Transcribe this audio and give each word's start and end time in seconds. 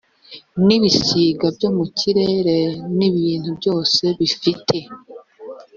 n 0.65 0.67
ibisiga 0.77 1.45
byo 1.55 1.69
mu 1.77 1.85
kirere 1.97 2.57
n 2.97 2.99
ibintu 3.09 3.49
byose 3.59 4.03
bifite 4.19 4.77